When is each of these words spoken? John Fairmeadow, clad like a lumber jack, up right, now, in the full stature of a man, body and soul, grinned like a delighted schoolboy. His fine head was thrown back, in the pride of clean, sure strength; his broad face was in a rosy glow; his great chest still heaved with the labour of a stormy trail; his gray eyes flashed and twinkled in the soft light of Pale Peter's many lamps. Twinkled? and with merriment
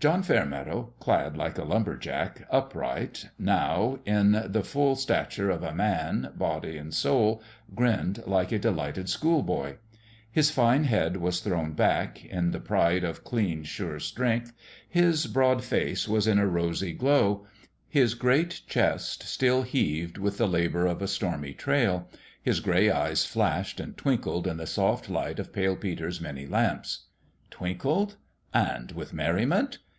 John 0.00 0.22
Fairmeadow, 0.22 0.94
clad 0.98 1.36
like 1.36 1.58
a 1.58 1.62
lumber 1.64 1.94
jack, 1.94 2.46
up 2.50 2.74
right, 2.74 3.22
now, 3.38 3.98
in 4.06 4.32
the 4.46 4.62
full 4.64 4.96
stature 4.96 5.50
of 5.50 5.62
a 5.62 5.74
man, 5.74 6.32
body 6.34 6.78
and 6.78 6.94
soul, 6.94 7.42
grinned 7.74 8.22
like 8.26 8.50
a 8.50 8.58
delighted 8.58 9.10
schoolboy. 9.10 9.74
His 10.30 10.50
fine 10.50 10.84
head 10.84 11.18
was 11.18 11.40
thrown 11.40 11.72
back, 11.74 12.24
in 12.24 12.50
the 12.50 12.60
pride 12.60 13.04
of 13.04 13.24
clean, 13.24 13.62
sure 13.62 13.98
strength; 14.00 14.54
his 14.88 15.26
broad 15.26 15.62
face 15.62 16.08
was 16.08 16.26
in 16.26 16.38
a 16.38 16.46
rosy 16.46 16.94
glow; 16.94 17.46
his 17.86 18.14
great 18.14 18.62
chest 18.66 19.24
still 19.24 19.64
heaved 19.64 20.16
with 20.16 20.38
the 20.38 20.48
labour 20.48 20.86
of 20.86 21.02
a 21.02 21.08
stormy 21.08 21.52
trail; 21.52 22.08
his 22.42 22.60
gray 22.60 22.88
eyes 22.88 23.26
flashed 23.26 23.78
and 23.78 23.98
twinkled 23.98 24.46
in 24.46 24.56
the 24.56 24.66
soft 24.66 25.10
light 25.10 25.38
of 25.38 25.52
Pale 25.52 25.76
Peter's 25.76 26.22
many 26.22 26.46
lamps. 26.46 27.04
Twinkled? 27.50 28.16
and 28.54 28.90
with 28.92 29.12
merriment 29.12 29.76